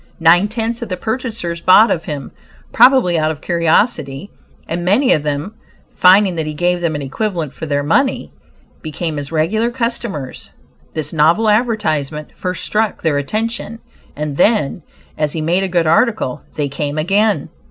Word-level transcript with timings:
Nine 0.19 0.47
tenths 0.47 0.81
of 0.81 0.89
the 0.89 0.97
purchasers 0.97 1.61
bought 1.61 1.91
of 1.91 2.05
him, 2.05 2.31
probably, 2.71 3.19
out 3.19 3.29
of 3.29 3.39
curiosity, 3.39 4.31
and 4.67 4.83
many 4.83 5.13
of 5.13 5.21
them, 5.21 5.53
finding 5.93 6.33
that 6.37 6.47
he 6.47 6.55
gave 6.55 6.81
them 6.81 6.95
an 6.95 7.03
equivalent 7.03 7.53
for 7.53 7.67
their 7.67 7.83
money, 7.83 8.31
became 8.81 9.17
his 9.17 9.31
regular 9.31 9.69
customers. 9.69 10.49
This 10.95 11.13
novel 11.13 11.49
advertisement 11.49 12.31
first 12.35 12.63
struck 12.63 13.03
their 13.03 13.19
attention, 13.19 13.77
and 14.15 14.37
then, 14.37 14.81
as 15.19 15.33
he 15.33 15.39
made 15.41 15.61
a 15.61 15.67
good 15.69 15.85
article, 15.85 16.41
they 16.55 16.67
came 16.67 16.97
again. 16.97 17.49